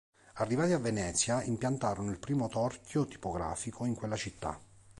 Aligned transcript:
Arrivati 0.37 0.71
a 0.71 0.79
Venezia, 0.79 1.43
impiantarono 1.43 2.09
il 2.09 2.17
primo 2.17 2.47
torchio 2.49 3.05
tipografico 3.05 3.85
in 3.85 3.93
quella 3.93 4.15
città. 4.15 4.59